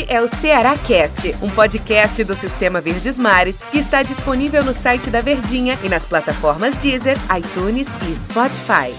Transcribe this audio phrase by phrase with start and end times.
[0.00, 4.72] Este é o Ceará Cast, um podcast do Sistema Verdes Mares que está disponível no
[4.72, 8.94] site da Verdinha e nas plataformas Deezer, iTunes e Spotify.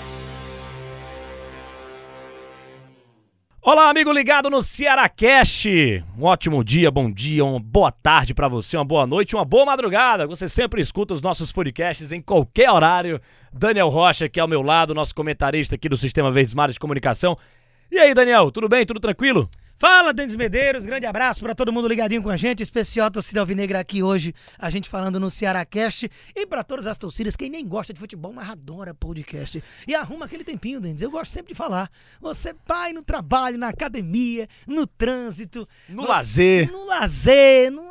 [3.64, 6.04] Olá, amigo ligado no Ceará Cast.
[6.16, 9.66] Um ótimo dia, bom dia, uma boa tarde para você, uma boa noite, uma boa
[9.66, 10.28] madrugada.
[10.28, 13.20] Você sempre escuta os nossos podcasts em qualquer horário.
[13.52, 17.36] Daniel Rocha, aqui ao meu lado, nosso comentarista aqui do Sistema Verdes Mares de Comunicação.
[17.92, 18.86] E aí, Daniel, tudo bem?
[18.86, 19.50] Tudo tranquilo?
[19.82, 23.80] Fala, Denis Medeiros, grande abraço para todo mundo ligadinho com a gente, especial torcida alvinegra
[23.80, 27.68] aqui hoje, a gente falando no Ceará Cast e para todas as torcidas, quem nem
[27.68, 29.64] gosta de futebol, mas adora podcast.
[29.88, 31.90] E arruma aquele tempinho, Denis, eu gosto sempre de falar.
[32.22, 36.72] Você pai no trabalho, na academia, no trânsito, No você- lazer.
[36.72, 37.82] no lazer, no,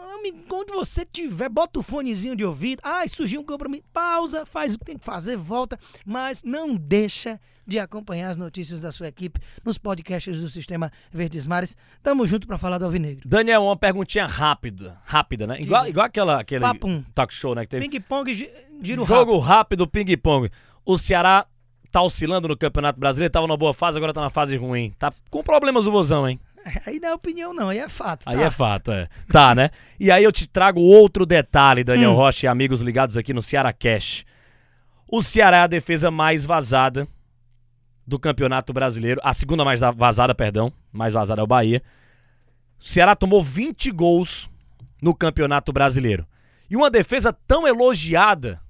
[0.51, 2.81] onde você tiver, bota o fonezinho de ouvido.
[2.85, 7.41] Ai, surgiu um compromisso, pausa, faz o que tem que fazer, volta, mas não deixa
[7.67, 11.77] de acompanhar as notícias da sua equipe nos podcasts do Sistema Verdes Mares.
[12.03, 13.29] Tamo junto pra falar do Alvinegro.
[13.29, 15.61] Daniel, uma perguntinha rápida, rápida, né?
[15.61, 17.05] Igual, igual aquela, aquele Papum.
[17.15, 17.63] talk show, né?
[17.63, 17.89] Que teve.
[17.89, 18.51] Ping-pong, gi-
[18.83, 19.39] giro Jogo rápido.
[19.39, 20.51] rápido, ping-pong.
[20.85, 21.47] O Ceará
[21.93, 24.93] tá oscilando no Campeonato Brasileiro, tava numa boa fase, agora tá na fase ruim.
[24.99, 26.41] Tá com problemas o Vozão, hein?
[26.87, 28.29] Aí não é opinião não, aí é fato.
[28.29, 28.43] Aí tá?
[28.43, 29.09] é fato, é.
[29.29, 29.71] Tá, né?
[29.99, 32.17] E aí eu te trago outro detalhe, Daniel Hum.
[32.17, 34.25] Rocha e amigos ligados aqui no Ceará Cash.
[35.09, 37.09] O Ceará é a defesa mais vazada
[38.07, 39.21] do Campeonato Brasileiro.
[39.25, 40.73] A segunda mais da- vazada, perdão.
[40.93, 41.83] Mais vazada é o Bahia.
[42.81, 44.49] O Ceará tomou 20 gols
[45.03, 46.27] no Campeonato Brasileiro.
[46.71, 48.61] E uma defesa tão elogiada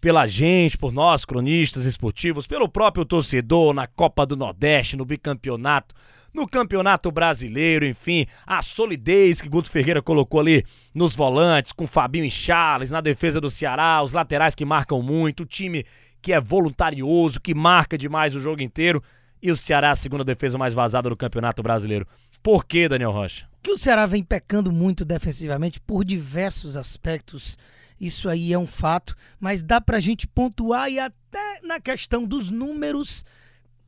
[0.00, 5.94] pela gente, por nós, cronistas esportivos, pelo próprio torcedor, na Copa do Nordeste, no bicampeonato,
[6.32, 12.24] no Campeonato Brasileiro, enfim, a solidez que Guto Ferreira colocou ali nos volantes, com Fabinho
[12.24, 15.84] e Charles, na defesa do Ceará, os laterais que marcam muito, o time
[16.22, 19.02] que é voluntarioso, que marca demais o jogo inteiro,
[19.42, 22.06] e o Ceará a segunda defesa mais vazada do Campeonato Brasileiro.
[22.42, 23.50] Por que, Daniel Rocha?
[23.62, 27.58] que o Ceará vem pecando muito defensivamente por diversos aspectos.
[28.00, 32.50] Isso aí é um fato, mas dá pra gente pontuar e até na questão dos
[32.50, 33.24] números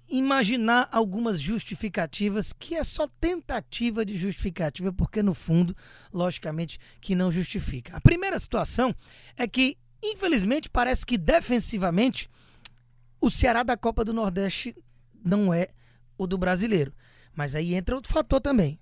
[0.08, 5.74] imaginar algumas justificativas que é só tentativa de justificativa, porque no fundo,
[6.12, 7.96] logicamente, que não justifica.
[7.96, 8.94] A primeira situação
[9.36, 12.28] é que, infelizmente, parece que defensivamente
[13.18, 14.76] o Ceará da Copa do Nordeste
[15.24, 15.68] não é
[16.18, 16.92] o do brasileiro.
[17.34, 18.78] Mas aí entra outro fator também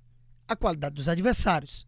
[0.51, 1.87] a qualidade dos adversários.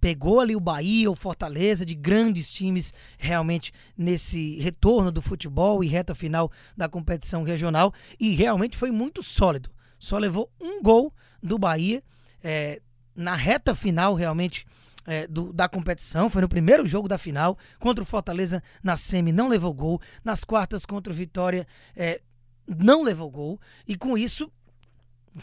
[0.00, 5.86] Pegou ali o Bahia, o Fortaleza, de grandes times realmente nesse retorno do futebol e
[5.86, 9.70] reta final da competição regional e realmente foi muito sólido.
[9.98, 12.02] Só levou um gol do Bahia
[12.42, 12.80] é,
[13.14, 14.66] na reta final realmente
[15.06, 16.28] é, do- da competição.
[16.30, 20.00] Foi no primeiro jogo da final contra o Fortaleza na semi, não levou gol.
[20.24, 22.20] Nas quartas contra o Vitória, é,
[22.66, 23.60] não levou gol.
[23.86, 24.50] E com isso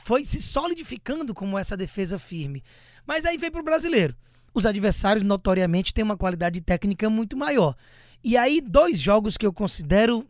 [0.04, 2.64] foi se solidificando como essa defesa firme.
[3.06, 4.16] Mas aí vem pro brasileiro.
[4.54, 7.76] Os adversários notoriamente têm uma qualidade técnica muito maior.
[8.24, 10.28] E aí dois jogos que eu considero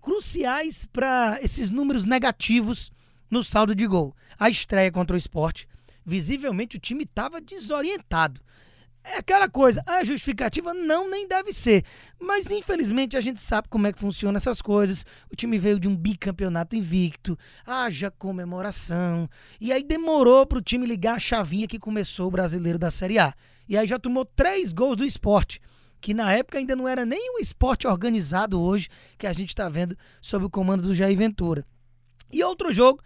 [0.00, 2.90] cruciais para esses números negativos
[3.30, 4.14] no saldo de gol.
[4.38, 5.64] A estreia contra o Sport,
[6.04, 8.40] visivelmente o time estava desorientado.
[9.02, 11.84] É aquela coisa, a justificativa não nem deve ser.
[12.20, 15.06] Mas infelizmente a gente sabe como é que funcionam essas coisas.
[15.30, 19.28] O time veio de um bicampeonato invicto, haja comemoração.
[19.58, 23.34] E aí demorou pro time ligar a chavinha que começou o brasileiro da Série A.
[23.70, 25.60] E aí já tomou três gols do esporte.
[26.00, 29.68] Que na época ainda não era nem o esporte organizado hoje que a gente está
[29.68, 31.64] vendo sob o comando do Jair Ventura.
[32.32, 33.00] E outro jogo,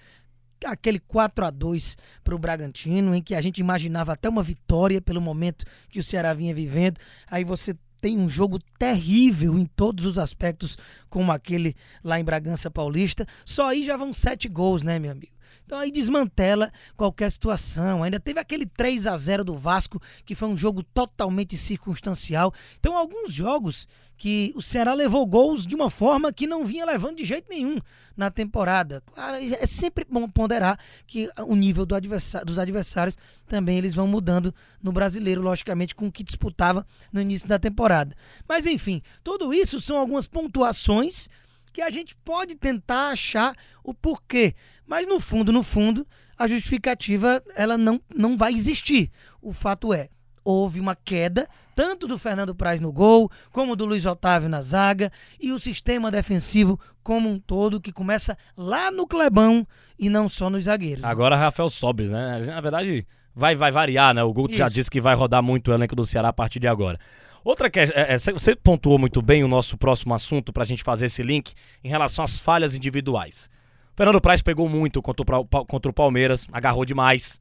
[0.65, 5.03] aquele 4 a 2 para o Bragantino, em que a gente imaginava até uma vitória
[5.03, 6.99] pelo momento que o Ceará vinha vivendo.
[7.27, 10.79] Aí você tem um jogo terrível em todos os aspectos,
[11.11, 13.27] como aquele lá em Bragança Paulista.
[13.45, 15.34] Só aí já vão sete gols, né, meu amigo?
[15.65, 18.03] Então aí desmantela qualquer situação.
[18.03, 22.53] Ainda teve aquele 3 a 0 do Vasco, que foi um jogo totalmente circunstancial.
[22.79, 27.17] Então alguns jogos que o Ceará levou gols de uma forma que não vinha levando
[27.17, 27.79] de jeito nenhum
[28.17, 29.03] na temporada.
[29.13, 34.07] Claro, é sempre bom ponderar que o nível do adversário, dos adversários também eles vão
[34.07, 38.17] mudando no brasileiro, logicamente, com o que disputava no início da temporada.
[38.49, 41.29] Mas enfim, tudo isso são algumas pontuações
[41.75, 44.55] que a gente pode tentar achar o porquê.
[44.87, 46.07] Mas no fundo, no fundo,
[46.39, 49.11] a justificativa ela não, não vai existir.
[49.43, 50.09] O fato é,
[50.45, 55.11] houve uma queda, tanto do Fernando Praz no gol, como do Luiz Otávio na zaga,
[55.41, 59.67] e o sistema defensivo como um todo, que começa lá no Clebão
[59.99, 61.05] e não só nos zagueiros.
[61.05, 62.39] Agora Rafael Sobes, né?
[62.47, 63.05] Na verdade,
[63.35, 64.23] vai, vai variar, né?
[64.23, 64.77] O Guto já Isso.
[64.77, 67.01] disse que vai rodar muito o elenco do Ceará a partir de agora.
[67.45, 70.83] Outra que é, é, cê- você pontuou muito bem o nosso próximo assunto pra gente
[70.83, 71.53] fazer esse link
[71.83, 73.51] em relação às falhas individuais.
[73.95, 75.47] Fernando Praz pegou muito contra o,
[75.91, 77.39] o Palmeiras, agarrou demais.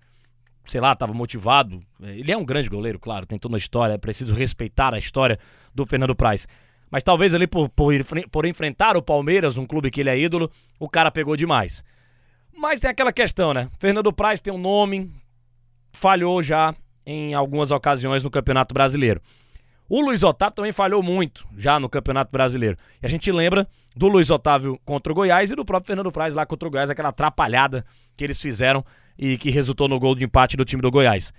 [0.66, 1.82] sei lá, estava motivado.
[2.02, 5.40] Ele é um grande goleiro, claro, tem toda uma história, é preciso respeitar a história
[5.74, 6.48] do Fernando Praz.
[6.92, 7.94] Mas talvez ali por, por,
[8.30, 11.84] por enfrentar o Palmeiras, um clube que ele é ídolo, o cara pegou demais.
[12.56, 13.68] Mas tem aquela questão, né?
[13.80, 15.12] Fernando Praz tem um nome,
[15.92, 16.76] falhou já
[17.06, 19.22] em algumas ocasiões no Campeonato Brasileiro.
[19.88, 22.78] O Luiz Otávio também falhou muito já no Campeonato Brasileiro.
[23.02, 26.34] E a gente lembra do Luiz Otávio contra o Goiás e do próprio Fernando Praz
[26.34, 27.86] lá contra o Goiás, aquela atrapalhada
[28.16, 28.84] que eles fizeram
[29.18, 31.34] e que resultou no gol de empate do time do Goiás.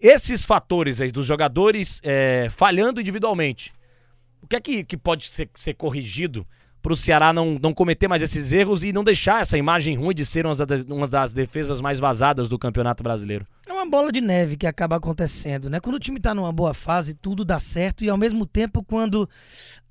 [0.00, 3.72] Esses fatores aí dos jogadores é, falhando individualmente,
[4.42, 6.46] o que é que, que pode ser, ser corrigido
[6.82, 10.14] para o Ceará não, não cometer mais esses erros e não deixar essa imagem ruim
[10.14, 13.46] de ser uma das, uma das defesas mais vazadas do Campeonato Brasileiro?
[13.86, 15.78] Uma bola de neve que acaba acontecendo, né?
[15.78, 19.30] Quando o time está numa boa fase, tudo dá certo e ao mesmo tempo quando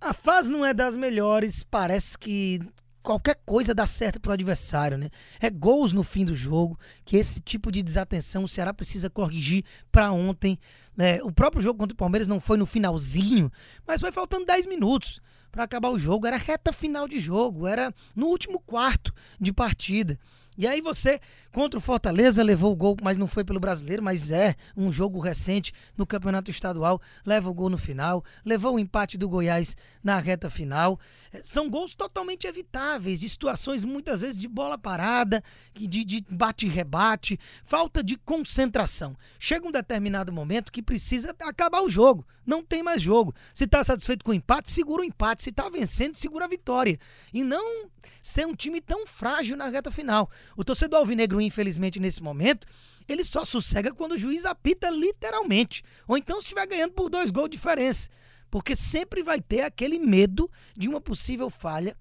[0.02, 2.60] a fase não é das melhores, parece que
[3.02, 5.10] qualquer coisa dá certo pro adversário, né?
[5.40, 9.64] É gols no fim do jogo, que esse tipo de desatenção o Ceará precisa corrigir
[9.90, 10.60] para ontem.
[10.94, 11.24] Né?
[11.24, 13.50] O próprio jogo contra o Palmeiras não foi no finalzinho,
[13.88, 16.28] mas foi faltando 10 minutos para acabar o jogo.
[16.28, 20.20] Era reta final de jogo, era no último quarto de partida.
[20.57, 21.19] E aí você,
[21.52, 25.19] contra o Fortaleza, levou o gol, mas não foi pelo brasileiro, mas é um jogo
[25.19, 30.18] recente no Campeonato Estadual, leva o gol no final, levou o empate do Goiás na
[30.18, 31.00] reta final.
[31.34, 35.44] É, são gols totalmente evitáveis, de situações muitas vezes de bola parada,
[35.74, 39.16] de, de bate-rebate, falta de concentração.
[39.38, 43.34] Chega um determinado momento que precisa acabar o jogo, não tem mais jogo.
[43.54, 45.44] Se está satisfeito com o empate, segura o empate.
[45.44, 47.00] Se está vencendo, segura a vitória.
[47.34, 47.90] E não
[48.22, 50.30] ser um time tão frágil na reta final.
[50.56, 52.68] O torcedor alvinegro, infelizmente, nesse momento,
[53.07, 55.84] ele só sossega quando o juiz apita literalmente.
[56.07, 58.10] Ou então se estiver ganhando por dois gols de diferença.
[58.50, 61.98] Porque sempre vai ter aquele medo de uma possível falha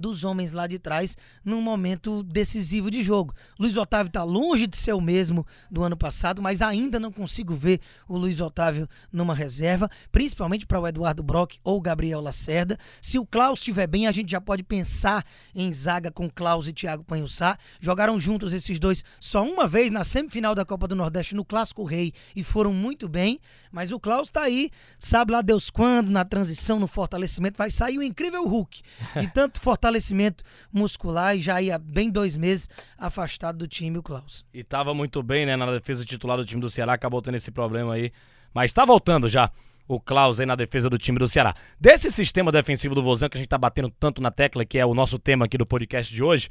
[0.00, 3.34] dos homens lá de trás num momento decisivo de jogo.
[3.58, 7.54] Luiz Otávio está longe de ser o mesmo do ano passado, mas ainda não consigo
[7.54, 12.78] ver o Luiz Otávio numa reserva, principalmente para o Eduardo Brock ou Gabriel Lacerda.
[13.00, 15.24] Se o Klaus estiver bem, a gente já pode pensar
[15.54, 17.58] em zaga com Klaus e Thiago Panhussá.
[17.80, 21.84] Jogaram juntos esses dois só uma vez na semifinal da Copa do Nordeste no Clássico
[21.84, 23.38] Rei e foram muito bem,
[23.72, 27.98] mas o Klaus está aí, sabe lá Deus quando, na transição, no fortalecimento, vai sair
[27.98, 28.82] o incrível Hulk.
[29.18, 34.02] De tanto fortalecimento fortalecimento muscular e já ia bem dois meses afastado do time, o
[34.02, 34.44] Klaus.
[34.52, 37.50] E tava muito bem, né, na defesa titular do time do Ceará, acabou tendo esse
[37.50, 38.12] problema aí.
[38.52, 39.50] Mas tá voltando já
[39.86, 41.54] o Klaus aí na defesa do time do Ceará.
[41.80, 44.84] Desse sistema defensivo do Vozão que a gente tá batendo tanto na tecla, que é
[44.84, 46.48] o nosso tema aqui do podcast de hoje,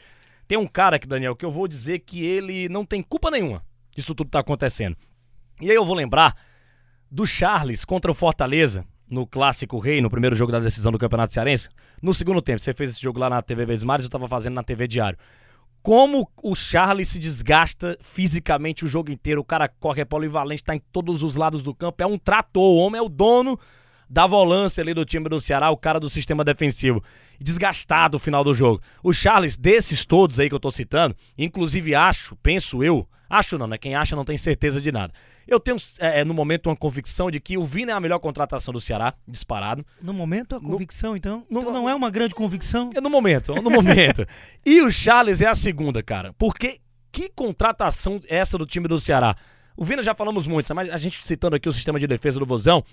[0.48, 3.64] tem um cara aqui, Daniel, que eu vou dizer que ele não tem culpa nenhuma
[3.96, 4.96] disso tudo tá acontecendo.
[5.60, 6.36] E aí eu vou lembrar
[7.10, 11.34] do Charles contra o Fortaleza, no Clássico Rei, no primeiro jogo da decisão do Campeonato
[11.34, 11.70] Cearense.
[12.02, 14.64] No segundo tempo, você fez esse jogo lá na TV Verdes eu estava fazendo na
[14.64, 15.18] TV Diário.
[15.82, 20.76] Como o Charles se desgasta fisicamente o jogo inteiro, o cara corre, é polivalente, está
[20.76, 23.58] em todos os lados do campo, é um trator, o homem é o dono
[24.10, 27.04] da volância ali do time do Ceará, o cara do sistema defensivo.
[27.40, 28.82] Desgastado o final do jogo.
[29.04, 33.68] O Charles, desses todos aí que eu tô citando, inclusive acho, penso eu, Acho não,
[33.68, 33.78] né?
[33.78, 35.14] Quem acha não tem certeza de nada.
[35.48, 38.20] Eu tenho, é, é, no momento, uma convicção de que o Vina é a melhor
[38.20, 39.86] contratação do Ceará, disparado.
[40.02, 41.46] No momento, a convicção, no, então?
[41.50, 42.90] No, então não é uma grande convicção?
[42.96, 44.26] É no momento, no momento.
[44.66, 46.34] e o Charles é a segunda, cara.
[46.34, 46.80] Porque
[47.12, 49.36] que contratação é essa do time do Ceará?
[49.76, 52.46] O Vina já falamos muito, mas a gente citando aqui o sistema de defesa do
[52.46, 52.84] Vozão,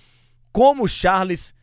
[0.51, 1.53] como o Charles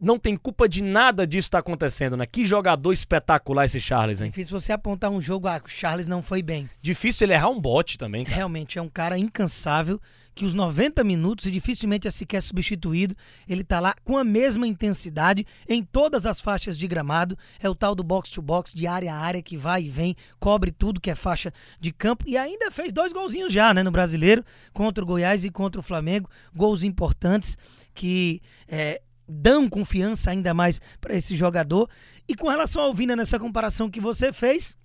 [0.00, 2.24] não tem culpa de nada disso estar tá acontecendo, né?
[2.24, 4.30] Que jogador espetacular esse Charles, hein?
[4.30, 6.68] Difícil você apontar um jogo, ah, o Charles não foi bem.
[6.80, 8.36] Difícil ele errar um bote também, cara.
[8.36, 10.00] Realmente, é um cara incansável,
[10.34, 13.14] que os 90 minutos, e dificilmente é sequer substituído,
[13.46, 17.36] ele tá lá com a mesma intensidade em todas as faixas de gramado.
[17.60, 21.00] É o tal do box-to-box, de área a área, que vai e vem, cobre tudo
[21.00, 22.24] que é faixa de campo.
[22.26, 24.42] E ainda fez dois golzinhos já, né, no Brasileiro,
[24.72, 26.30] contra o Goiás e contra o Flamengo.
[26.54, 27.58] Gols importantes
[27.92, 28.40] que...
[28.66, 31.88] É, dão confiança ainda mais para esse jogador.
[32.28, 34.76] E com relação ao Vina, nessa comparação que você fez,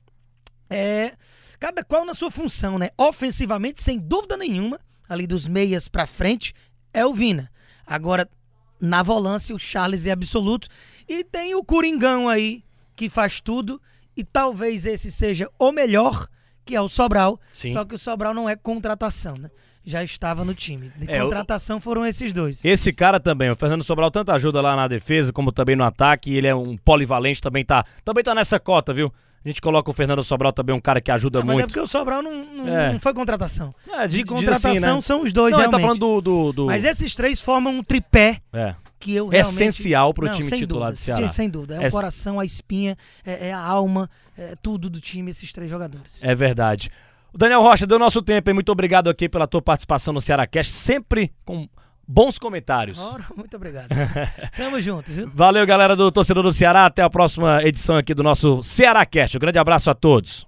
[0.70, 1.14] é
[1.60, 2.90] cada qual na sua função, né?
[2.98, 6.54] Ofensivamente, sem dúvida nenhuma, ali dos meias para frente,
[6.94, 7.52] é o Vina.
[7.86, 8.30] Agora,
[8.80, 10.68] na volância, o Charles é absoluto.
[11.08, 12.64] E tem o Coringão aí,
[12.96, 13.82] que faz tudo.
[14.16, 16.28] E talvez esse seja o melhor,
[16.66, 17.40] que é o Sobral.
[17.52, 17.72] Sim.
[17.74, 19.50] Só que o Sobral não é contratação, né?
[19.86, 20.92] já estava no time.
[20.98, 22.66] De é, contratação foram esses dois.
[22.66, 26.34] Esse cara também, o Fernando Sobral, tanto ajuda lá na defesa como também no ataque.
[26.34, 29.14] Ele é um polivalente, também tá, também tá nessa cota, viu?
[29.44, 31.58] A gente coloca o Fernando Sobral também, um cara que ajuda muito.
[31.58, 32.94] Mas é porque o Sobral não, não, é.
[32.94, 33.76] não foi contratação.
[33.94, 35.02] É, de, de contratação assim, né?
[35.04, 35.80] são os dois, não, realmente.
[35.80, 38.42] Tá falando do, do, do, Mas esses três formam um tripé.
[38.52, 38.74] É.
[39.00, 39.54] Que eu realmente...
[39.54, 41.30] Essencial pro não, time titular dúvida, do Ceará.
[41.30, 41.82] Sem dúvida.
[41.82, 45.52] É, é o coração, a espinha, é, é a alma, é tudo do time, esses
[45.52, 46.24] três jogadores.
[46.24, 46.92] É verdade.
[47.34, 48.54] Daniel Rocha, deu nosso tempo, hein?
[48.54, 51.68] Muito obrigado aqui pela tua participação no Ceará Cast, sempre com
[52.08, 52.98] bons comentários.
[52.98, 53.90] Ora, muito obrigado.
[54.56, 55.30] Tamo junto, viu?
[55.34, 56.86] Valeu, galera do Torcedor do Ceará.
[56.86, 59.36] Até a próxima edição aqui do nosso Ceará Cast.
[59.36, 60.48] Um grande abraço a todos.